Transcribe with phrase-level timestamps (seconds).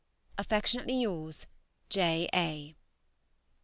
[0.39, 1.45] Affectionately yours,
[1.89, 2.27] J.
[2.33, 2.75] A.